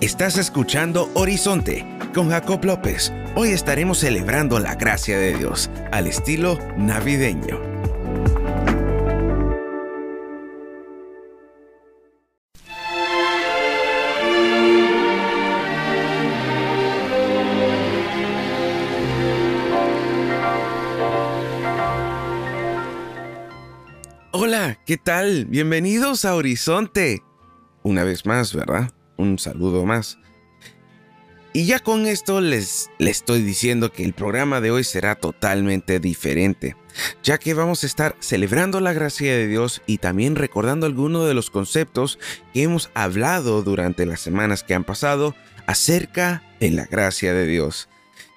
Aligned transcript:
Estás 0.00 0.38
escuchando 0.38 1.10
Horizonte 1.14 1.84
con 2.14 2.30
Jacob 2.30 2.64
López. 2.64 3.12
Hoy 3.34 3.48
estaremos 3.48 3.98
celebrando 3.98 4.60
la 4.60 4.76
gracia 4.76 5.18
de 5.18 5.36
Dios 5.36 5.68
al 5.90 6.06
estilo 6.06 6.56
navideño. 6.76 7.60
Hola, 24.30 24.78
¿qué 24.86 24.96
tal? 24.96 25.46
Bienvenidos 25.46 26.24
a 26.24 26.36
Horizonte. 26.36 27.24
Una 27.82 28.04
vez 28.04 28.24
más, 28.26 28.54
¿verdad? 28.54 28.92
Un 29.18 29.38
saludo 29.38 29.84
más. 29.84 30.18
Y 31.52 31.66
ya 31.66 31.80
con 31.80 32.06
esto 32.06 32.40
les, 32.40 32.90
les 32.98 33.16
estoy 33.18 33.42
diciendo 33.42 33.90
que 33.90 34.04
el 34.04 34.12
programa 34.12 34.60
de 34.60 34.70
hoy 34.70 34.84
será 34.84 35.14
totalmente 35.14 35.98
diferente, 35.98 36.76
ya 37.22 37.38
que 37.38 37.54
vamos 37.54 37.82
a 37.82 37.86
estar 37.86 38.16
celebrando 38.20 38.80
la 38.80 38.92
gracia 38.92 39.32
de 39.34 39.46
Dios 39.46 39.82
y 39.86 39.98
también 39.98 40.36
recordando 40.36 40.86
algunos 40.86 41.26
de 41.26 41.34
los 41.34 41.50
conceptos 41.50 42.18
que 42.52 42.62
hemos 42.62 42.90
hablado 42.94 43.62
durante 43.62 44.06
las 44.06 44.20
semanas 44.20 44.62
que 44.62 44.74
han 44.74 44.84
pasado 44.84 45.34
acerca 45.66 46.42
de 46.60 46.70
la 46.70 46.86
gracia 46.86 47.34
de 47.34 47.46
Dios. 47.46 47.88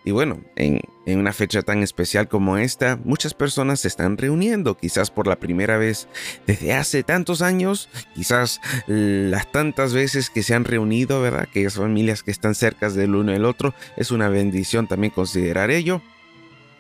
Y 0.04 0.12
bueno, 0.12 0.42
en, 0.56 0.82
una 1.08 1.34
fecha 1.34 1.62
tan 1.62 1.82
especial 1.82 2.28
como 2.28 2.58
esta, 2.58 3.00
muchas 3.04 3.34
personas 3.34 3.80
se 3.82 3.88
están 3.88 4.18
reuniendo, 4.18 4.78
quizás 4.78 5.10
por 5.10 5.28
la 5.28 5.40
primera 5.40 5.78
vez 5.78 6.08
desde 6.46 6.74
hace 6.74 7.04
tantos 7.04 7.42
años, 7.42 7.90
quizás 8.14 8.62
las 8.88 9.52
tantas 9.52 9.94
veces 9.94 10.30
que 10.30 10.44
se 10.44 10.54
han 10.54 10.64
reunido, 10.64 11.22
¿verdad? 11.22 11.48
Aquellas 11.50 11.76
familias 11.76 12.24
que 12.24 12.32
están 12.32 12.56
cerca 12.56 12.90
del 12.90 13.16
uno 13.16 13.32
del 13.32 13.46
otro, 13.46 13.74
es 13.98 14.12
una 14.12 14.30
bendición 14.30 14.88
también 14.88 15.12
considerar 15.12 15.72
ello. 15.72 16.02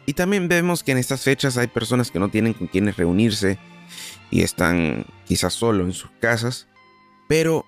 Y 0.05 0.13
también 0.13 0.47
vemos 0.47 0.83
que 0.83 0.91
en 0.91 0.97
estas 0.97 1.21
fechas 1.23 1.57
hay 1.57 1.67
personas 1.67 2.11
que 2.11 2.19
no 2.19 2.29
tienen 2.29 2.53
con 2.53 2.67
quienes 2.67 2.97
reunirse 2.97 3.57
y 4.29 4.41
están 4.41 5.05
quizás 5.25 5.53
solo 5.53 5.83
en 5.83 5.93
sus 5.93 6.11
casas, 6.19 6.67
pero 7.27 7.65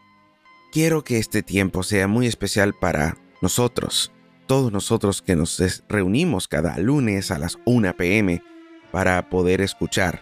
quiero 0.71 1.03
que 1.03 1.17
este 1.17 1.43
tiempo 1.43 1.83
sea 1.83 2.07
muy 2.07 2.27
especial 2.27 2.73
para 2.73 3.17
nosotros 3.41 4.11
todos 4.53 4.71
nosotros 4.71 5.23
que 5.23 5.35
nos 5.35 5.59
reunimos 5.89 6.47
cada 6.47 6.77
lunes 6.77 7.31
a 7.31 7.39
las 7.39 7.57
1 7.65 7.97
pm 7.97 8.43
para 8.91 9.27
poder 9.27 9.61
escuchar 9.61 10.21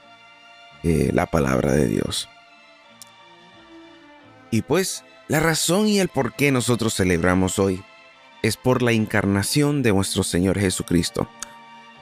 eh, 0.83 1.09
la 1.13 1.25
palabra 1.25 1.73
de 1.73 1.85
Dios. 1.89 2.29
Y 4.49 4.61
pues 4.61 5.03
la 5.27 5.41
razón 5.41 5.89
y 5.89 5.99
el 5.99 6.07
por 6.07 6.31
qué 6.33 6.49
nosotros 6.53 6.95
celebramos 6.95 7.59
hoy 7.59 7.83
es 8.41 8.55
por 8.55 8.83
la 8.83 8.93
encarnación 8.93 9.83
de 9.83 9.91
nuestro 9.91 10.23
Señor 10.23 10.57
Jesucristo. 10.57 11.27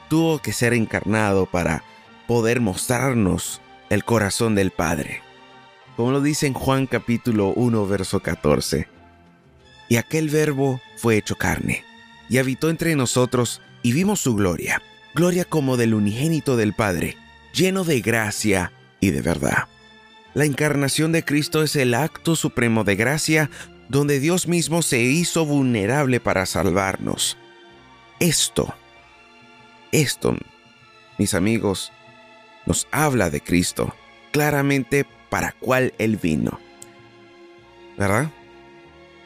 Tuvo 0.07 0.37
que 0.37 0.53
ser 0.53 0.75
encarnado 0.75 1.47
para 1.47 1.83
poder 2.27 2.61
mostrarnos 2.61 3.59
el 3.89 4.03
corazón 4.03 4.53
del 4.53 4.69
Padre. 4.69 5.23
Como 5.97 6.11
lo 6.11 6.21
dice 6.21 6.45
en 6.45 6.53
Juan 6.53 6.85
capítulo 6.85 7.53
1, 7.55 7.87
verso 7.87 8.19
14. 8.19 8.87
Y 9.87 9.95
aquel 9.95 10.29
verbo 10.29 10.79
fue 10.95 11.17
hecho 11.17 11.35
carne 11.35 11.88
y 12.29 12.37
habitó 12.37 12.69
entre 12.69 12.95
nosotros 12.95 13.61
y 13.81 13.93
vimos 13.93 14.19
su 14.21 14.35
gloria, 14.35 14.81
gloria 15.15 15.45
como 15.45 15.77
del 15.77 15.93
unigénito 15.93 16.57
del 16.57 16.73
Padre, 16.73 17.17
lleno 17.53 17.83
de 17.83 18.01
gracia 18.01 18.71
y 18.99 19.11
de 19.11 19.21
verdad. 19.21 19.67
La 20.33 20.45
encarnación 20.45 21.11
de 21.11 21.25
Cristo 21.25 21.63
es 21.63 21.75
el 21.75 21.93
acto 21.93 22.35
supremo 22.35 22.83
de 22.83 22.95
gracia 22.95 23.49
donde 23.89 24.19
Dios 24.19 24.47
mismo 24.47 24.81
se 24.81 24.99
hizo 24.99 25.45
vulnerable 25.45 26.19
para 26.19 26.45
salvarnos. 26.45 27.37
Esto, 28.19 28.75
esto, 29.91 30.35
mis 31.17 31.33
amigos, 31.33 31.91
nos 32.65 32.87
habla 32.91 33.29
de 33.31 33.41
Cristo, 33.41 33.95
claramente 34.31 35.05
para 35.29 35.53
cuál 35.53 35.93
Él 35.97 36.17
vino. 36.17 36.59
¿Verdad? 37.97 38.31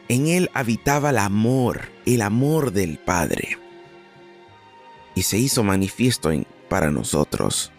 En 0.08 0.28
él 0.28 0.50
habitaba 0.54 1.12
el 1.12 1.18
amor, 1.18 1.90
el 2.06 2.22
amor 2.22 2.72
del 2.72 2.98
Padre. 2.98 3.58
Y 5.16 5.24
se 5.24 5.38
hizo 5.38 5.64
manifiesto 5.64 6.32
para 6.70 6.92
nosotros, 6.92 7.72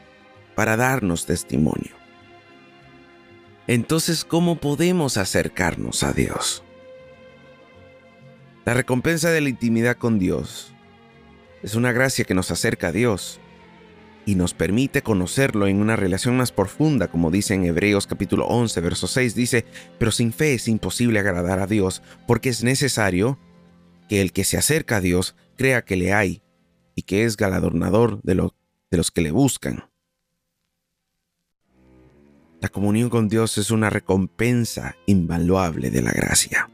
para 0.54 0.76
darnos 0.76 1.26
testimonio. 1.26 1.92
Entonces, 3.66 4.24
¿cómo 4.24 4.56
podemos 4.56 5.16
acercarnos 5.16 6.02
a 6.02 6.12
Dios? 6.12 6.62
La 8.64 8.74
recompensa 8.74 9.30
de 9.30 9.40
la 9.40 9.48
intimidad 9.48 9.96
con 9.96 10.18
Dios 10.18 10.72
es 11.62 11.74
una 11.74 11.92
gracia 11.92 12.24
que 12.24 12.34
nos 12.34 12.50
acerca 12.50 12.88
a 12.88 12.92
Dios 12.92 13.40
y 14.26 14.36
nos 14.36 14.54
permite 14.54 15.02
conocerlo 15.02 15.66
en 15.66 15.80
una 15.80 15.96
relación 15.96 16.36
más 16.36 16.52
profunda, 16.52 17.08
como 17.08 17.30
dice 17.30 17.54
en 17.54 17.64
Hebreos 17.64 18.06
capítulo 18.06 18.46
11, 18.46 18.80
verso 18.80 19.06
6, 19.06 19.34
dice, 19.34 19.64
pero 19.98 20.10
sin 20.10 20.32
fe 20.32 20.54
es 20.54 20.68
imposible 20.68 21.18
agradar 21.18 21.58
a 21.58 21.66
Dios, 21.66 22.02
porque 22.26 22.48
es 22.48 22.62
necesario 22.62 23.38
que 24.08 24.20
el 24.20 24.32
que 24.32 24.44
se 24.44 24.56
acerca 24.56 24.96
a 24.96 25.00
Dios 25.00 25.36
crea 25.56 25.84
que 25.84 25.96
le 25.96 26.12
hay 26.12 26.42
y 26.94 27.02
que 27.02 27.24
es 27.24 27.36
galardonador 27.36 28.20
de, 28.22 28.34
de 28.34 28.96
los 28.96 29.10
que 29.10 29.22
le 29.22 29.30
buscan. 29.30 29.84
La 32.60 32.68
comunión 32.68 33.10
con 33.10 33.28
Dios 33.28 33.58
es 33.58 33.70
una 33.70 33.90
recompensa 33.90 34.96
invaluable 35.06 35.90
de 35.90 36.02
la 36.02 36.12
gracia. 36.12 36.70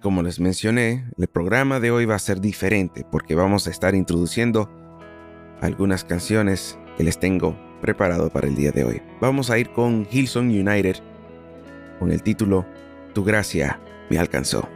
Como 0.00 0.22
les 0.22 0.38
mencioné, 0.38 1.10
el 1.18 1.26
programa 1.26 1.80
de 1.80 1.90
hoy 1.90 2.04
va 2.04 2.14
a 2.14 2.20
ser 2.20 2.40
diferente 2.40 3.04
porque 3.10 3.34
vamos 3.34 3.66
a 3.66 3.70
estar 3.70 3.96
introduciendo 3.96 4.70
algunas 5.60 6.04
canciones 6.04 6.78
que 6.96 7.02
les 7.02 7.18
tengo 7.18 7.58
preparado 7.80 8.30
para 8.30 8.46
el 8.46 8.54
día 8.54 8.70
de 8.70 8.84
hoy. 8.84 9.02
Vamos 9.20 9.50
a 9.50 9.58
ir 9.58 9.70
con 9.70 10.06
Hillsong 10.08 10.50
United 10.50 10.96
con 11.98 12.12
el 12.12 12.22
título 12.22 12.64
Tu 13.12 13.24
gracia 13.24 13.80
me 14.08 14.18
alcanzó. 14.18 14.68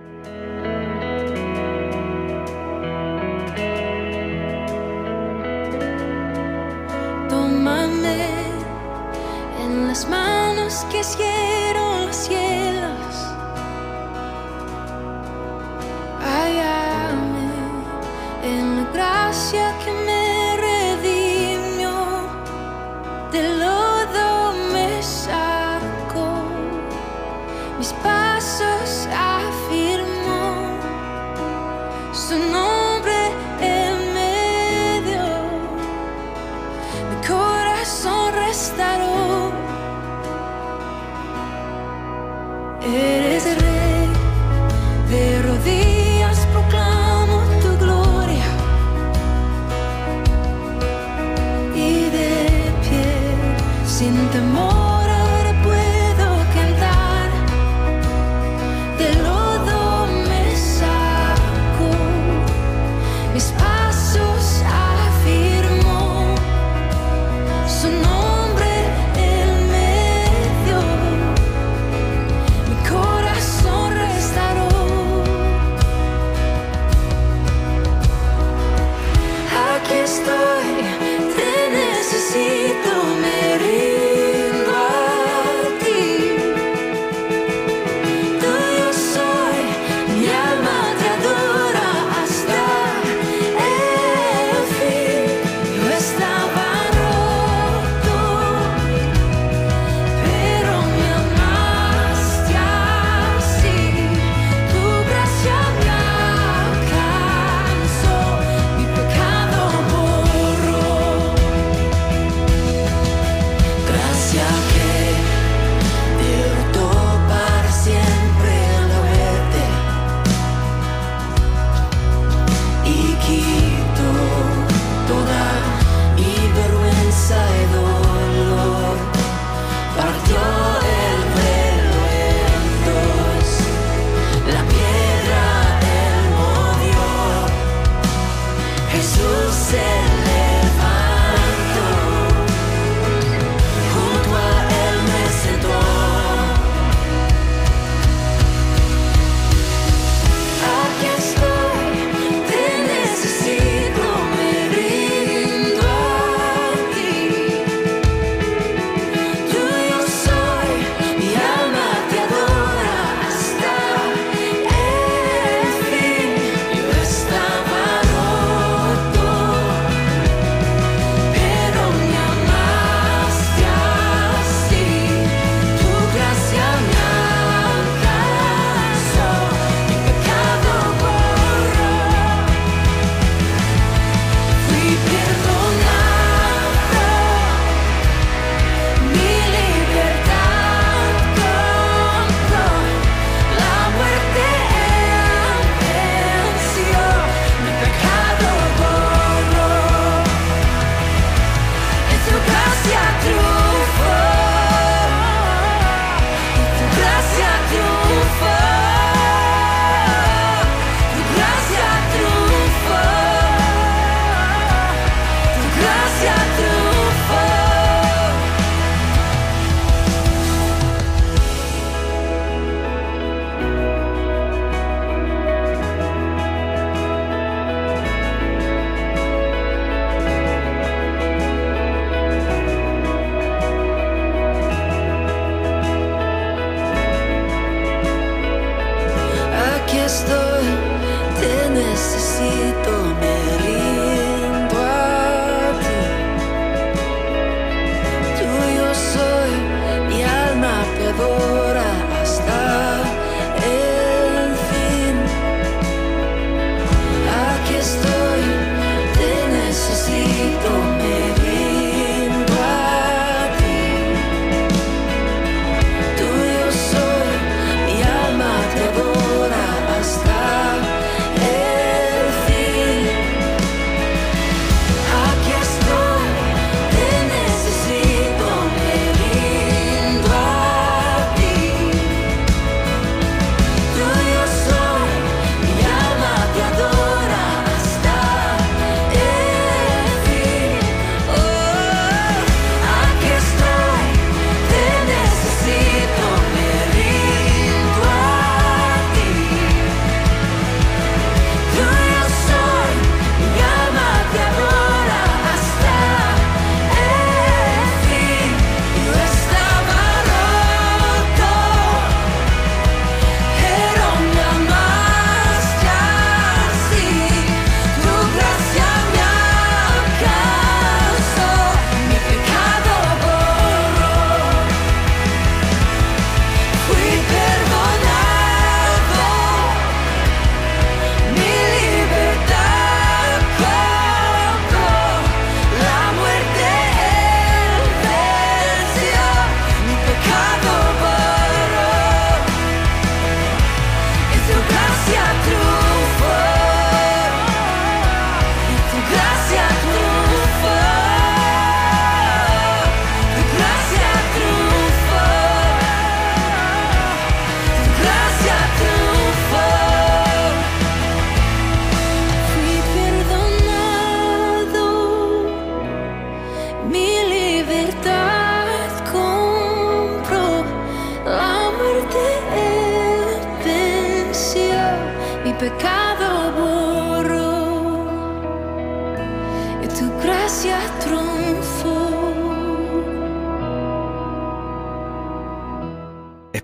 Corazón. 54.11 54.92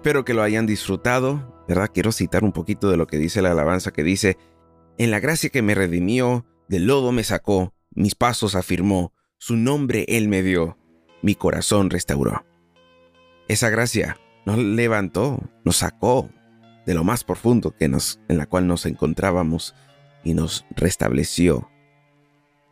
Espero 0.09 0.25
que 0.25 0.33
lo 0.33 0.43
hayan 0.43 0.65
disfrutado, 0.65 1.63
¿verdad? 1.69 1.91
Quiero 1.93 2.13
citar 2.13 2.43
un 2.43 2.53
poquito 2.53 2.89
de 2.89 2.97
lo 2.97 3.07
que 3.07 3.19
dice 3.19 3.43
la 3.43 3.51
alabanza 3.51 3.91
que 3.91 4.03
dice, 4.03 4.39
en 4.97 5.11
la 5.11 5.21
gracia 5.21 5.51
que 5.51 5.61
me 5.61 5.75
redimió, 5.75 6.47
del 6.67 6.87
lodo 6.87 7.13
me 7.13 7.25
sacó, 7.25 7.75
mis 7.91 8.15
pasos 8.15 8.55
afirmó, 8.55 9.13
su 9.37 9.55
nombre 9.59 10.07
él 10.09 10.29
me 10.29 10.43
dio, 10.43 10.79
mi 11.21 11.35
corazón 11.35 11.91
restauró. 11.91 12.47
Esa 13.49 13.69
gracia 13.69 14.19
nos 14.47 14.57
levantó, 14.57 15.43
nos 15.63 15.77
sacó 15.77 16.31
de 16.87 16.95
lo 16.95 17.05
más 17.05 17.23
profundo 17.23 17.73
que 17.73 17.89
nos, 17.89 18.19
en 18.29 18.39
la 18.39 18.47
cual 18.47 18.67
nos 18.67 18.87
encontrábamos 18.87 19.75
y 20.25 20.33
nos 20.33 20.65
restableció, 20.71 21.69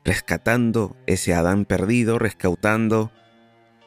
rescatando 0.07 0.97
ese 1.07 1.35
Adán 1.35 1.67
perdido, 1.67 2.19
rescautando 2.19 3.13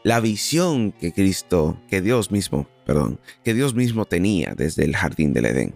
la 0.04 0.20
visión 0.20 0.92
que 0.92 1.12
Cristo, 1.14 1.82
que 1.88 2.02
Dios 2.02 2.30
mismo 2.30 2.70
perdón, 2.90 3.20
que 3.44 3.54
Dios 3.54 3.76
mismo 3.76 4.06
tenía 4.06 4.56
desde 4.58 4.84
el 4.84 4.96
jardín 4.96 5.32
del 5.32 5.46
Edén. 5.46 5.76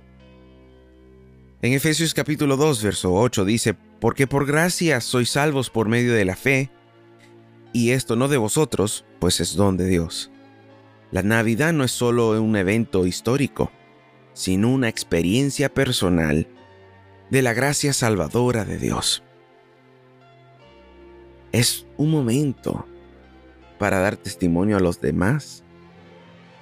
En 1.61 1.73
Efesios 1.73 2.15
capítulo 2.15 2.57
2, 2.57 2.81
verso 2.81 3.13
8 3.13 3.45
dice, 3.45 3.75
porque 3.99 4.25
por 4.25 4.47
gracia 4.47 4.99
sois 4.99 5.29
salvos 5.29 5.69
por 5.69 5.87
medio 5.87 6.15
de 6.15 6.25
la 6.25 6.35
fe, 6.35 6.71
y 7.71 7.91
esto 7.91 8.15
no 8.15 8.29
de 8.29 8.37
vosotros, 8.37 9.05
pues 9.19 9.41
es 9.41 9.55
don 9.55 9.77
de 9.77 9.85
Dios. 9.85 10.31
La 11.11 11.21
Navidad 11.21 11.71
no 11.71 11.83
es 11.83 11.91
solo 11.91 12.41
un 12.41 12.55
evento 12.55 13.05
histórico, 13.05 13.71
sino 14.33 14.71
una 14.71 14.89
experiencia 14.89 15.71
personal 15.71 16.47
de 17.29 17.41
la 17.43 17.53
gracia 17.53 17.93
salvadora 17.93 18.65
de 18.65 18.79
Dios. 18.79 19.21
Es 21.51 21.85
un 21.95 22.09
momento 22.09 22.87
para 23.77 23.99
dar 23.99 24.17
testimonio 24.17 24.77
a 24.77 24.79
los 24.79 24.99
demás 24.99 25.62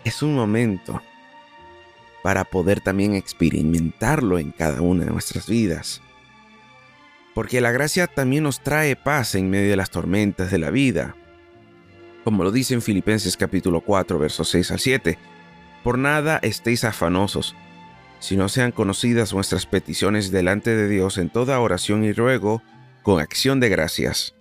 es 0.03 0.21
un 0.21 0.35
momento 0.35 1.01
para 2.23 2.43
poder 2.43 2.81
también 2.81 3.15
experimentarlo 3.15 4.39
en 4.39 4.51
cada 4.51 4.81
una 4.81 5.05
de 5.05 5.11
nuestras 5.11 5.47
vidas. 5.47 6.01
Porque 7.33 7.61
la 7.61 7.71
gracia 7.71 8.07
también 8.07 8.43
nos 8.43 8.61
trae 8.61 8.95
paz 8.95 9.35
en 9.35 9.49
medio 9.49 9.69
de 9.69 9.75
las 9.75 9.89
tormentas 9.89 10.51
de 10.51 10.59
la 10.59 10.69
vida. 10.69 11.15
Como 12.23 12.43
lo 12.43 12.51
dice 12.51 12.73
en 12.73 12.81
Filipenses 12.81 13.37
capítulo 13.37 13.81
4, 13.81 14.19
versos 14.19 14.49
6 14.49 14.71
al 14.71 14.79
7. 14.79 15.17
Por 15.83 15.97
nada 15.97 16.39
estéis 16.43 16.83
afanosos, 16.83 17.55
si 18.19 18.37
no 18.37 18.49
sean 18.49 18.71
conocidas 18.71 19.33
vuestras 19.33 19.65
peticiones 19.65 20.29
delante 20.29 20.75
de 20.75 20.87
Dios 20.87 21.17
en 21.17 21.29
toda 21.29 21.59
oración 21.59 22.03
y 22.03 22.13
ruego, 22.13 22.61
con 23.01 23.19
acción 23.19 23.59
de 23.59 23.69
gracias. 23.69 24.35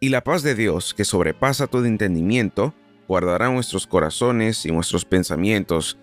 Y 0.00 0.08
la 0.08 0.24
paz 0.24 0.42
de 0.42 0.54
Dios, 0.54 0.94
que 0.94 1.04
sobrepasa 1.04 1.66
todo 1.66 1.84
entendimiento, 1.84 2.74
guardará 3.08 3.50
nuestros 3.50 3.86
corazones 3.86 4.64
y 4.66 4.72
nuestros 4.72 5.04
pensamientos 5.04 5.98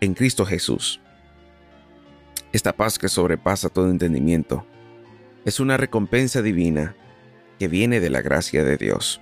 en 0.00 0.14
Cristo 0.14 0.44
Jesús. 0.46 1.00
Esta 2.52 2.72
paz 2.72 2.98
que 2.98 3.08
sobrepasa 3.08 3.68
todo 3.68 3.90
entendimiento 3.90 4.64
es 5.44 5.60
una 5.60 5.76
recompensa 5.76 6.42
divina 6.42 6.96
que 7.58 7.68
viene 7.68 8.00
de 8.00 8.10
la 8.10 8.22
gracia 8.22 8.64
de 8.64 8.76
Dios. 8.76 9.20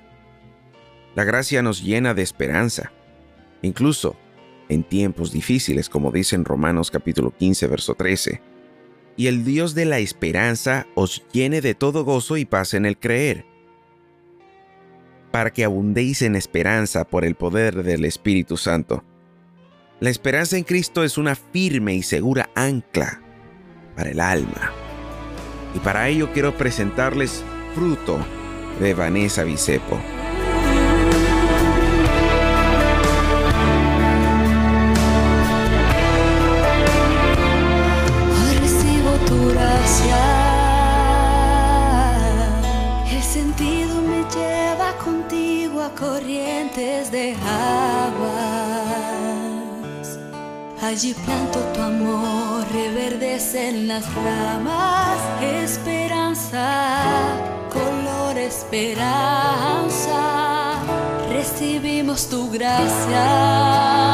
La 1.15 1.25
gracia 1.25 1.63
nos 1.63 1.83
llena 1.83 2.15
de 2.15 2.23
esperanza, 2.23 2.93
incluso 3.61 4.17
en 4.69 4.85
tiempos 4.85 5.33
difíciles, 5.33 5.89
como 5.89 6.13
dice 6.13 6.37
en 6.37 6.45
Romanos 6.45 6.91
capítulo 6.91 7.35
15, 7.37 7.67
verso 7.67 7.95
13. 7.95 8.41
Y 9.17 9.27
el 9.27 9.45
Dios 9.45 9.75
de 9.75 9.85
la 9.85 9.99
esperanza 9.99 10.87
os 10.95 11.23
llene 11.33 11.61
de 11.61 11.75
todo 11.75 12.05
gozo 12.05 12.37
y 12.37 12.45
paz 12.45 12.73
en 12.73 12.87
el 12.87 12.99
creer 12.99 13.52
para 15.33 15.53
que 15.53 15.65
abundéis 15.65 16.23
en 16.23 16.37
esperanza 16.37 17.05
por 17.05 17.25
el 17.25 17.35
poder 17.35 17.83
del 17.83 18.05
Espíritu 18.05 18.57
Santo. 18.57 19.03
La 19.99 20.11
esperanza 20.11 20.57
en 20.57 20.65
Cristo 20.65 21.03
es 21.03 21.19
una 21.19 21.35
firme 21.35 21.95
y 21.95 22.03
segura 22.03 22.51
ancla 22.55 23.21
para 23.97 24.11
el 24.11 24.21
alma. 24.21 24.73
Y 25.75 25.79
para 25.79 26.09
ello 26.09 26.31
quiero 26.33 26.57
presentarles 26.57 27.43
Fruto 27.75 28.19
de 28.79 28.95
Vanessa 28.95 29.43
Bicepo. 29.43 30.22
Allí 50.93 51.15
planto 51.15 51.59
tu 51.73 51.81
amor, 51.81 52.67
reverdecen 52.71 53.89
las 53.89 54.05
ramas, 54.15 55.17
esperanza, 55.41 56.69
color 57.73 58.37
esperanza. 58.37 60.21
Recibimos 61.31 62.29
tu 62.29 62.51
gracia. 62.51 64.12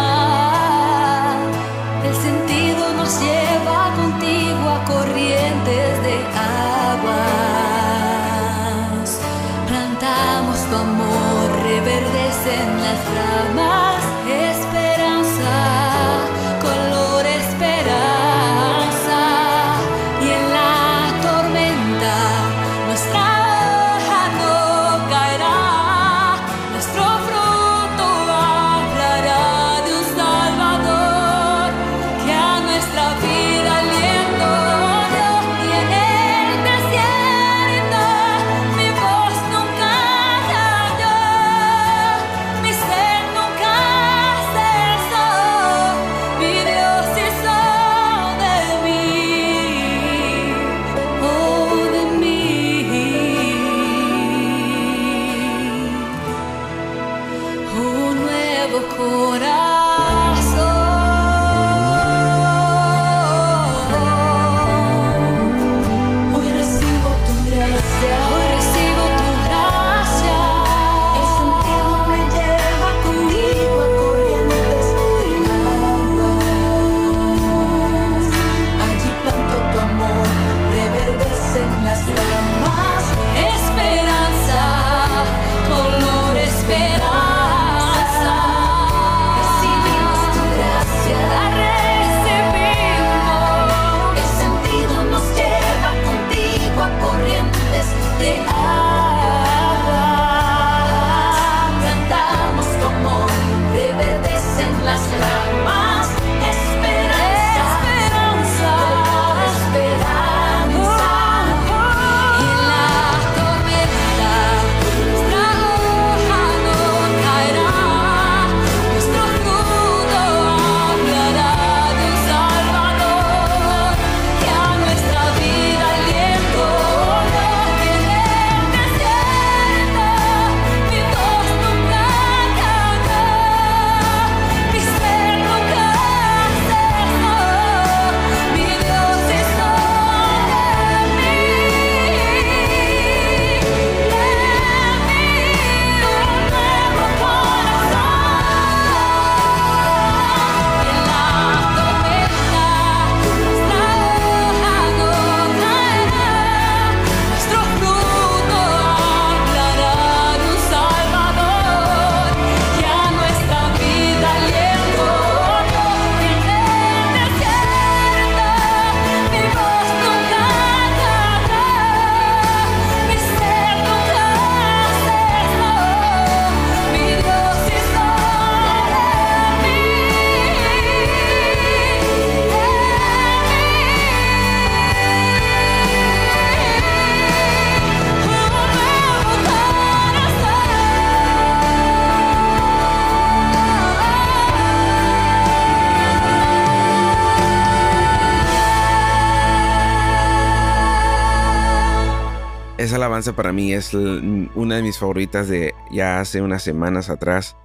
Esa 202.78 202.96
alabanza 202.96 203.34
para 203.34 203.52
mí 203.52 203.72
es 203.72 203.92
l- 203.92 204.48
una 204.54 204.76
de 204.76 204.82
mis 204.82 204.98
favoritas 204.98 205.48
de 205.48 205.74
ya 205.90 206.20
hace 206.20 206.40
unas 206.40 206.62
semanas 206.62 207.10
atrás. 207.10 207.56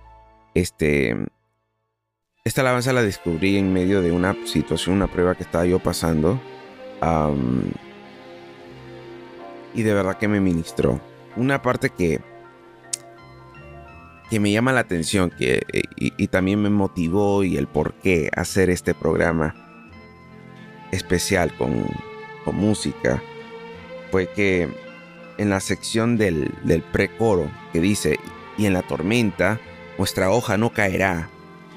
Este, 0.55 1.15
esta 2.43 2.61
alabanza 2.61 2.93
la 2.93 3.03
descubrí 3.03 3.57
en 3.57 3.71
medio 3.73 4.01
de 4.01 4.11
una 4.11 4.35
situación, 4.45 4.95
una 4.95 5.07
prueba 5.07 5.35
que 5.35 5.43
estaba 5.43 5.65
yo 5.65 5.79
pasando. 5.79 6.39
y 9.75 9.81
de 9.81 9.93
verdad 9.93 10.17
que 10.17 10.27
me 10.27 10.39
ministró. 10.39 11.01
Una 11.35 11.61
parte 11.61 11.89
que, 11.89 12.21
que 14.29 14.39
me 14.39 14.51
llama 14.51 14.71
la 14.71 14.79
atención 14.81 15.31
que, 15.37 15.61
y, 15.97 16.13
y 16.15 16.27
también 16.27 16.61
me 16.61 16.69
motivó 16.69 17.43
y 17.43 17.57
el 17.57 17.67
por 17.67 17.93
qué 17.95 18.29
hacer 18.35 18.69
este 18.69 18.93
programa 18.93 19.53
especial 20.91 21.53
con, 21.57 21.87
con 22.45 22.55
música 22.55 23.21
fue 24.11 24.29
que 24.29 24.69
en 25.37 25.49
la 25.49 25.59
sección 25.59 26.17
del, 26.17 26.53
del 26.63 26.81
precoro 26.81 27.49
que 27.71 27.79
dice, 27.79 28.19
y 28.57 28.65
en 28.65 28.73
la 28.73 28.81
tormenta, 28.81 29.59
vuestra 29.97 30.31
hoja 30.31 30.57
no 30.57 30.71
caerá, 30.71 31.29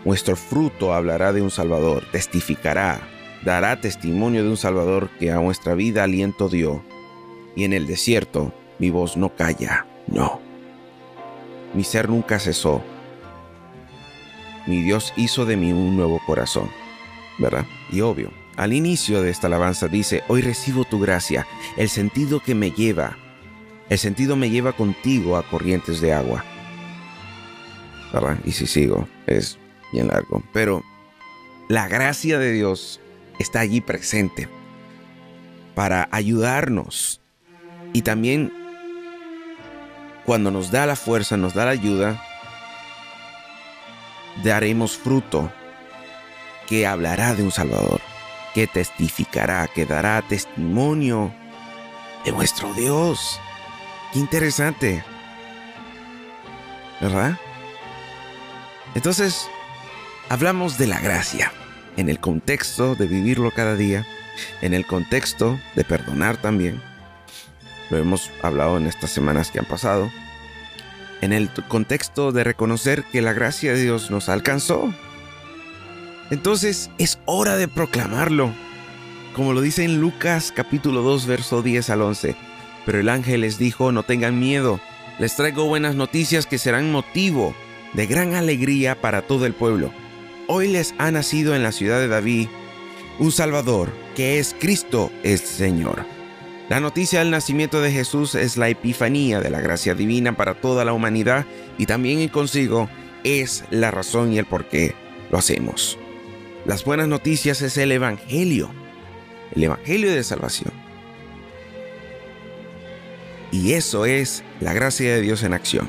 vuestro 0.04 0.36
fruto 0.36 0.92
hablará 0.92 1.32
de 1.32 1.42
un 1.42 1.50
Salvador, 1.50 2.04
testificará, 2.12 3.00
dará 3.44 3.80
testimonio 3.80 4.42
de 4.42 4.50
un 4.50 4.56
Salvador 4.56 5.10
que 5.18 5.30
a 5.30 5.38
vuestra 5.38 5.74
vida 5.74 6.04
aliento 6.04 6.48
dio, 6.48 6.84
y 7.54 7.64
en 7.64 7.72
el 7.72 7.86
desierto 7.86 8.52
mi 8.78 8.90
voz 8.90 9.16
no 9.16 9.34
calla, 9.34 9.86
no. 10.06 10.40
Mi 11.74 11.84
ser 11.84 12.08
nunca 12.08 12.38
cesó. 12.38 12.82
Mi 14.66 14.82
Dios 14.82 15.12
hizo 15.16 15.46
de 15.46 15.56
mí 15.56 15.72
un 15.72 15.96
nuevo 15.96 16.20
corazón, 16.26 16.70
¿verdad? 17.38 17.66
Y 17.90 18.00
obvio, 18.00 18.30
al 18.56 18.72
inicio 18.72 19.22
de 19.22 19.30
esta 19.30 19.46
alabanza 19.46 19.88
dice, 19.88 20.22
hoy 20.28 20.42
recibo 20.42 20.84
tu 20.84 20.98
gracia, 20.98 21.46
el 21.76 21.88
sentido 21.88 22.40
que 22.40 22.54
me 22.54 22.70
lleva 22.70 23.16
el 23.88 23.98
sentido 23.98 24.36
me 24.36 24.50
lleva 24.50 24.72
contigo 24.72 25.36
a 25.36 25.48
corrientes 25.48 26.00
de 26.00 26.12
agua. 26.12 26.44
Y 28.44 28.52
si 28.52 28.66
sigo, 28.66 29.06
es 29.26 29.58
bien 29.92 30.08
largo. 30.08 30.42
Pero 30.52 30.82
la 31.68 31.86
gracia 31.86 32.38
de 32.38 32.52
Dios 32.52 33.00
está 33.38 33.60
allí 33.60 33.80
presente 33.80 34.48
para 35.74 36.08
ayudarnos. 36.10 37.20
Y 37.92 38.02
también 38.02 38.52
cuando 40.24 40.50
nos 40.50 40.70
da 40.70 40.86
la 40.86 40.96
fuerza, 40.96 41.36
nos 41.36 41.54
da 41.54 41.66
la 41.66 41.72
ayuda, 41.72 42.22
daremos 44.42 44.96
fruto. 44.96 45.52
que 46.66 46.84
hablará 46.84 47.36
de 47.36 47.44
un 47.44 47.52
Salvador, 47.52 48.00
que 48.52 48.66
testificará, 48.66 49.68
que 49.68 49.86
dará 49.86 50.20
testimonio 50.22 51.32
de 52.24 52.32
nuestro 52.32 52.74
Dios. 52.74 53.40
Qué 54.12 54.18
interesante. 54.18 55.04
¿Verdad? 57.00 57.38
Entonces, 58.94 59.48
hablamos 60.28 60.78
de 60.78 60.86
la 60.86 60.98
gracia 61.00 61.52
en 61.96 62.08
el 62.08 62.20
contexto 62.20 62.94
de 62.94 63.06
vivirlo 63.06 63.50
cada 63.50 63.76
día, 63.76 64.06
en 64.62 64.74
el 64.74 64.86
contexto 64.86 65.58
de 65.74 65.84
perdonar 65.84 66.36
también. 66.36 66.80
Lo 67.90 67.98
hemos 67.98 68.30
hablado 68.42 68.76
en 68.76 68.86
estas 68.86 69.10
semanas 69.10 69.50
que 69.50 69.58
han 69.58 69.64
pasado. 69.64 70.10
En 71.20 71.32
el 71.32 71.50
contexto 71.68 72.32
de 72.32 72.44
reconocer 72.44 73.04
que 73.04 73.22
la 73.22 73.32
gracia 73.32 73.72
de 73.72 73.82
Dios 73.82 74.10
nos 74.10 74.28
alcanzó. 74.28 74.92
Entonces 76.30 76.90
es 76.98 77.18
hora 77.24 77.56
de 77.56 77.68
proclamarlo. 77.68 78.52
Como 79.34 79.52
lo 79.52 79.60
dice 79.60 79.84
en 79.84 80.00
Lucas 80.00 80.52
capítulo 80.54 81.02
2 81.02 81.26
verso 81.26 81.62
10 81.62 81.90
al 81.90 82.02
11. 82.02 82.36
Pero 82.86 83.00
el 83.00 83.10
ángel 83.10 83.42
les 83.42 83.58
dijo, 83.58 83.92
no 83.92 84.04
tengan 84.04 84.38
miedo, 84.38 84.80
les 85.18 85.36
traigo 85.36 85.66
buenas 85.66 85.96
noticias 85.96 86.46
que 86.46 86.56
serán 86.56 86.90
motivo 86.90 87.54
de 87.92 88.06
gran 88.06 88.34
alegría 88.34 89.00
para 89.00 89.22
todo 89.22 89.44
el 89.44 89.52
pueblo. 89.52 89.92
Hoy 90.46 90.68
les 90.68 90.94
ha 90.96 91.10
nacido 91.10 91.54
en 91.54 91.62
la 91.62 91.72
ciudad 91.72 91.98
de 91.98 92.08
David 92.08 92.48
un 93.18 93.32
Salvador, 93.32 93.90
que 94.14 94.38
es 94.38 94.54
Cristo 94.58 95.10
el 95.24 95.38
Señor. 95.38 96.06
La 96.68 96.80
noticia 96.80 97.20
del 97.20 97.30
nacimiento 97.30 97.80
de 97.80 97.92
Jesús 97.92 98.34
es 98.34 98.56
la 98.56 98.68
epifanía 98.68 99.40
de 99.40 99.50
la 99.50 99.60
gracia 99.60 99.94
divina 99.94 100.36
para 100.36 100.54
toda 100.54 100.84
la 100.84 100.92
humanidad 100.92 101.46
y 101.78 101.86
también 101.86 102.20
en 102.20 102.28
consigo 102.28 102.88
es 103.24 103.64
la 103.70 103.90
razón 103.90 104.32
y 104.32 104.38
el 104.38 104.46
por 104.46 104.68
qué 104.68 104.94
lo 105.30 105.38
hacemos. 105.38 105.98
Las 106.64 106.84
buenas 106.84 107.08
noticias 107.08 107.62
es 107.62 107.76
el 107.78 107.92
Evangelio, 107.92 108.70
el 109.54 109.64
Evangelio 109.64 110.12
de 110.12 110.24
salvación. 110.24 110.72
Y 113.56 113.72
eso 113.72 114.04
es 114.04 114.44
la 114.60 114.74
gracia 114.74 115.14
de 115.14 115.22
Dios 115.22 115.42
en 115.42 115.54
acción. 115.54 115.88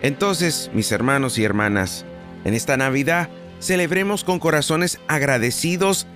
Entonces, 0.00 0.70
mis 0.74 0.92
hermanos 0.92 1.38
y 1.38 1.44
hermanas, 1.44 2.04
en 2.44 2.54
esta 2.54 2.76
Navidad 2.76 3.30
celebremos 3.58 4.22
con 4.22 4.38
corazones 4.38 5.00
agradecidos 5.08 6.06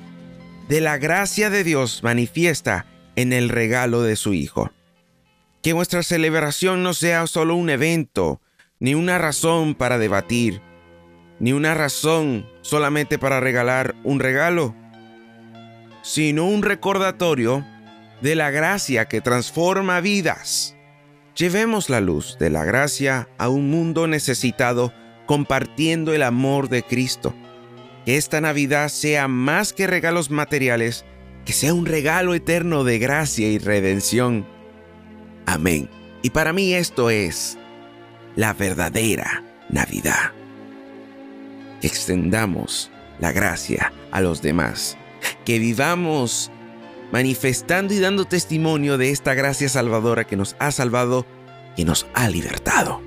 de 0.69 0.81
la 0.81 0.97
gracia 0.97 1.51
de 1.51 1.65
Dios 1.65 2.05
manifiesta 2.05 2.87
en 3.17 3.33
el 3.33 3.49
regalo 3.49 4.03
de 4.03 4.15
su 4.15 4.35
Hijo. 4.35 4.71
Que 5.63 5.75
nuestra 5.75 6.05
celebración 6.05 6.85
no 6.85 6.95
sea 6.95 7.27
solo 7.27 7.57
un 7.57 7.71
evento, 7.71 8.41
ni 8.79 8.95
una 8.95 9.19
razón 9.19 9.75
para 9.75 9.99
debatir, 9.99 10.63
ni 11.41 11.53
una 11.53 11.75
razón 11.75 12.49
solamente 12.61 13.19
para 13.19 13.41
regalar 13.41 13.97
un 14.05 14.21
regalo, 14.21 14.77
sino 16.03 16.47
un 16.47 16.63
recordatorio 16.63 17.67
de 18.21 18.35
la 18.35 18.51
gracia 18.51 19.07
que 19.07 19.21
transforma 19.21 20.01
vidas. 20.01 20.77
Llevemos 21.37 21.89
la 21.89 22.01
luz 22.01 22.37
de 22.41 22.51
la 22.51 22.65
gracia 22.65 23.29
a 23.39 23.49
un 23.49 23.71
mundo 23.71 24.09
necesitado 24.09 24.93
compartiendo 25.27 26.13
el 26.13 26.23
amor 26.23 26.69
de 26.69 26.83
Cristo. 26.83 27.35
Que 28.05 28.17
esta 28.17 28.41
Navidad 28.41 28.89
sea 28.89 29.29
más 29.29 29.73
que 29.73 29.87
regalos 29.87 30.31
materiales, 30.31 31.05
que 31.45 31.53
sea 31.53 31.75
un 31.75 31.87
regalo 31.87 32.35
eterno 32.35 32.83
de 32.83 32.99
gracia 32.99 33.49
y 33.49 33.59
redención. 33.59 34.47
Amén. 35.47 35.89
Y 36.23 36.31
para 36.31 36.53
mí 36.53 36.75
esto 36.75 37.11
es 37.11 37.57
la 38.35 38.53
verdadera 38.53 39.45
Navidad. 39.69 40.33
Extendamos 41.83 42.91
la 43.21 43.31
gracia 43.31 43.93
a 44.11 44.21
los 44.21 44.43
demás. 44.43 44.97
Que 45.45 45.59
vivamos 45.59 46.51
manifestando 47.13 47.95
y 47.95 48.01
dando 48.01 48.25
testimonio 48.25 48.99
de 48.99 49.11
esta 49.11 49.35
gracia 49.35 49.69
salvadora 49.69 50.25
que 50.25 50.37
nos 50.37 50.57
ha 50.59 50.71
salvado 50.71 51.27
y 51.77 51.85
nos 51.85 52.07
ha 52.15 52.29
libertado. 52.29 53.01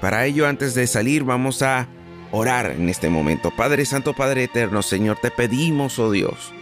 Para 0.00 0.26
ello, 0.26 0.46
antes 0.46 0.74
de 0.74 0.86
salir, 0.86 1.24
vamos 1.24 1.62
a 1.62 1.88
orar 2.30 2.70
en 2.70 2.88
este 2.88 3.08
momento. 3.08 3.50
Padre 3.50 3.84
Santo, 3.84 4.14
Padre 4.14 4.44
Eterno, 4.44 4.82
Señor, 4.82 5.18
te 5.20 5.30
pedimos, 5.30 5.98
oh 5.98 6.10
Dios, 6.10 6.52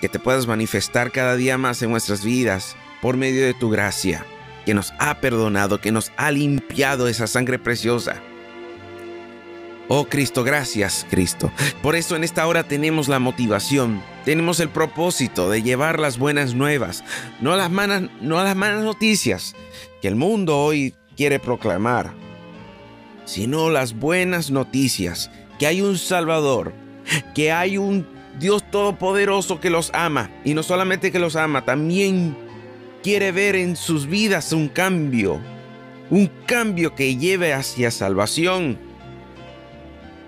que 0.00 0.08
te 0.08 0.18
puedas 0.18 0.46
manifestar 0.46 1.10
cada 1.10 1.36
día 1.36 1.58
más 1.58 1.82
en 1.82 1.90
nuestras 1.90 2.24
vidas 2.24 2.76
por 3.02 3.16
medio 3.16 3.44
de 3.44 3.54
tu 3.54 3.70
gracia, 3.70 4.24
que 4.64 4.74
nos 4.74 4.92
ha 4.98 5.20
perdonado, 5.20 5.80
que 5.80 5.92
nos 5.92 6.12
ha 6.16 6.30
limpiado 6.30 7.08
esa 7.08 7.26
sangre 7.26 7.58
preciosa 7.58 8.22
Oh 9.88 10.06
Cristo, 10.06 10.42
gracias 10.42 11.06
Cristo. 11.08 11.52
Por 11.80 11.94
eso 11.94 12.16
en 12.16 12.24
esta 12.24 12.46
hora 12.48 12.64
tenemos 12.64 13.06
la 13.06 13.20
motivación, 13.20 14.02
tenemos 14.24 14.58
el 14.58 14.68
propósito 14.68 15.48
de 15.48 15.62
llevar 15.62 16.00
las 16.00 16.18
buenas 16.18 16.54
nuevas, 16.54 17.04
no 17.40 17.54
las 17.54 17.70
malas, 17.70 18.02
no 18.20 18.42
las 18.42 18.56
malas 18.56 18.82
noticias 18.82 19.54
que 20.02 20.08
el 20.08 20.16
mundo 20.16 20.58
hoy 20.58 20.94
quiere 21.16 21.38
proclamar, 21.38 22.14
sino 23.26 23.70
las 23.70 23.94
buenas 23.94 24.50
noticias, 24.50 25.30
que 25.58 25.68
hay 25.68 25.82
un 25.82 25.98
Salvador, 25.98 26.74
que 27.34 27.52
hay 27.52 27.78
un 27.78 28.08
Dios 28.40 28.68
Todopoderoso 28.68 29.60
que 29.60 29.70
los 29.70 29.90
ama, 29.94 30.30
y 30.44 30.54
no 30.54 30.64
solamente 30.64 31.12
que 31.12 31.20
los 31.20 31.36
ama, 31.36 31.64
también 31.64 32.36
quiere 33.04 33.30
ver 33.30 33.54
en 33.54 33.76
sus 33.76 34.08
vidas 34.08 34.52
un 34.52 34.68
cambio, 34.68 35.40
un 36.10 36.28
cambio 36.44 36.96
que 36.96 37.16
lleve 37.16 37.54
hacia 37.54 37.92
salvación 37.92 38.85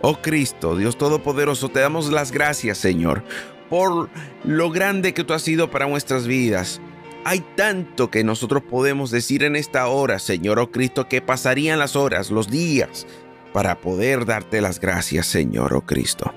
Oh 0.00 0.20
Cristo, 0.22 0.76
Dios 0.76 0.96
Todopoderoso, 0.96 1.68
te 1.68 1.80
damos 1.80 2.10
las 2.10 2.30
gracias, 2.30 2.78
Señor, 2.78 3.24
por 3.68 4.08
lo 4.44 4.70
grande 4.70 5.12
que 5.12 5.24
tú 5.24 5.34
has 5.34 5.42
sido 5.42 5.70
para 5.70 5.88
nuestras 5.88 6.26
vidas. 6.26 6.80
Hay 7.24 7.40
tanto 7.56 8.10
que 8.10 8.22
nosotros 8.22 8.62
podemos 8.62 9.10
decir 9.10 9.42
en 9.42 9.56
esta 9.56 9.88
hora, 9.88 10.18
Señor, 10.18 10.60
oh 10.60 10.70
Cristo, 10.70 11.08
que 11.08 11.20
pasarían 11.20 11.78
las 11.78 11.96
horas, 11.96 12.30
los 12.30 12.48
días, 12.48 13.06
para 13.52 13.80
poder 13.80 14.24
darte 14.24 14.60
las 14.60 14.80
gracias, 14.80 15.26
Señor, 15.26 15.74
oh 15.74 15.82
Cristo. 15.82 16.32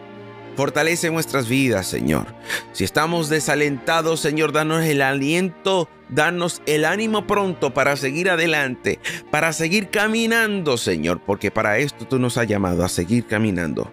Fortalece 0.55 1.11
nuestras 1.11 1.47
vidas, 1.47 1.87
Señor. 1.87 2.27
Si 2.73 2.83
estamos 2.83 3.29
desalentados, 3.29 4.19
Señor, 4.19 4.51
danos 4.51 4.83
el 4.83 5.01
aliento, 5.01 5.87
danos 6.11 6.61
el 6.65 6.85
ánimo 6.85 7.25
pronto 7.25 7.73
para 7.73 7.95
seguir 7.95 8.29
adelante, 8.29 8.99
para 9.31 9.53
seguir 9.53 9.89
caminando, 9.89 10.77
Señor, 10.77 11.21
porque 11.25 11.49
para 11.49 11.79
esto 11.79 12.05
tú 12.05 12.19
nos 12.19 12.37
has 12.37 12.47
llamado 12.47 12.85
a 12.85 12.89
seguir 12.89 13.25
caminando. 13.25 13.91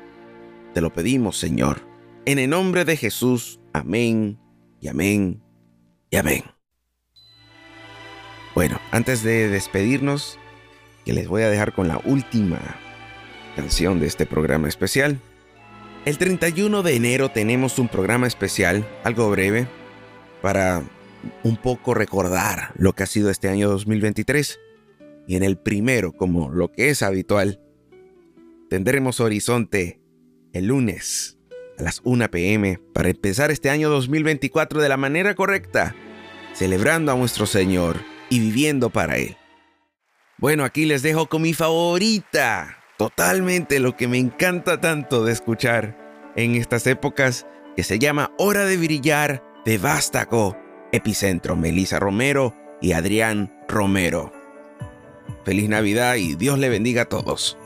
Te 0.74 0.80
lo 0.80 0.92
pedimos, 0.92 1.38
Señor. 1.38 1.80
En 2.26 2.38
el 2.38 2.50
nombre 2.50 2.84
de 2.84 2.96
Jesús, 2.96 3.60
amén 3.72 4.38
y 4.80 4.88
amén 4.88 5.42
y 6.10 6.16
amén. 6.16 6.44
Bueno, 8.54 8.80
antes 8.90 9.22
de 9.22 9.48
despedirnos, 9.48 10.38
que 11.04 11.12
les 11.12 11.28
voy 11.28 11.42
a 11.42 11.48
dejar 11.48 11.72
con 11.72 11.88
la 11.88 12.00
última 12.04 12.58
canción 13.56 13.98
de 13.98 14.06
este 14.06 14.26
programa 14.26 14.68
especial. 14.68 15.18
El 16.04 16.18
31 16.18 16.82
de 16.82 16.96
enero 16.96 17.30
tenemos 17.30 17.78
un 17.78 17.88
programa 17.88 18.26
especial, 18.26 18.86
algo 19.04 19.30
breve, 19.30 19.66
para 20.42 20.82
un 21.42 21.56
poco 21.56 21.94
recordar 21.94 22.72
lo 22.76 22.92
que 22.92 23.02
ha 23.02 23.06
sido 23.06 23.30
este 23.30 23.48
año 23.48 23.68
2023. 23.68 24.58
Y 25.26 25.36
en 25.36 25.42
el 25.42 25.58
primero, 25.58 26.12
como 26.12 26.50
lo 26.50 26.72
que 26.72 26.90
es 26.90 27.02
habitual, 27.02 27.60
tendremos 28.70 29.20
Horizonte 29.20 30.00
el 30.52 30.66
lunes 30.66 31.38
a 31.78 31.82
las 31.82 32.00
1 32.04 32.30
pm 32.30 32.80
para 32.92 33.10
empezar 33.10 33.50
este 33.50 33.70
año 33.70 33.90
2024 33.90 34.80
de 34.80 34.88
la 34.88 34.96
manera 34.96 35.34
correcta, 35.34 35.94
celebrando 36.54 37.12
a 37.12 37.16
nuestro 37.16 37.46
Señor 37.46 37.96
y 38.30 38.40
viviendo 38.40 38.90
para 38.90 39.18
Él. 39.18 39.36
Bueno, 40.38 40.64
aquí 40.64 40.86
les 40.86 41.02
dejo 41.02 41.28
con 41.28 41.42
mi 41.42 41.52
favorita, 41.52 42.78
totalmente 42.96 43.80
lo 43.80 43.96
que 43.96 44.08
me 44.08 44.18
encanta 44.18 44.80
tanto 44.80 45.24
de 45.24 45.32
escuchar 45.32 46.32
en 46.36 46.54
estas 46.54 46.86
épocas, 46.86 47.46
que 47.76 47.82
se 47.82 47.98
llama 47.98 48.32
Hora 48.38 48.64
de 48.64 48.76
Brillar 48.76 49.42
de 49.64 49.78
Vástago, 49.78 50.56
Epicentro, 50.92 51.56
Melissa 51.56 51.98
Romero 51.98 52.54
y 52.80 52.92
Adrián 52.92 53.52
Romero. 53.68 54.32
Feliz 55.44 55.68
Navidad 55.68 56.16
y 56.16 56.34
Dios 56.34 56.58
le 56.58 56.68
bendiga 56.68 57.02
a 57.02 57.08
todos. 57.08 57.57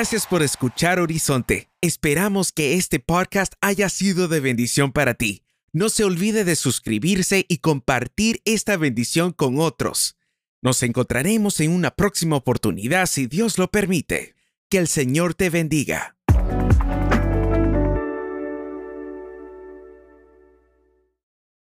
Gracias 0.00 0.26
por 0.26 0.42
escuchar 0.42 0.98
Horizonte. 0.98 1.68
Esperamos 1.82 2.52
que 2.52 2.72
este 2.76 3.00
podcast 3.00 3.52
haya 3.60 3.90
sido 3.90 4.28
de 4.28 4.40
bendición 4.40 4.92
para 4.92 5.12
ti. 5.12 5.42
No 5.74 5.90
se 5.90 6.04
olvide 6.04 6.44
de 6.44 6.56
suscribirse 6.56 7.44
y 7.46 7.58
compartir 7.58 8.40
esta 8.46 8.78
bendición 8.78 9.32
con 9.34 9.58
otros. 9.58 10.16
Nos 10.62 10.82
encontraremos 10.84 11.60
en 11.60 11.72
una 11.72 11.90
próxima 11.90 12.36
oportunidad 12.36 13.04
si 13.04 13.26
Dios 13.26 13.58
lo 13.58 13.70
permite. 13.70 14.36
Que 14.70 14.78
el 14.78 14.88
Señor 14.88 15.34
te 15.34 15.50
bendiga. 15.50 16.16